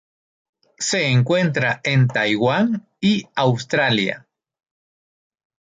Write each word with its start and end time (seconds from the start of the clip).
Se 0.79 1.09
encuentra 1.09 1.79
en 1.83 2.07
Taiwán 2.07 2.87
y 2.99 3.27
Australia. 3.35 4.25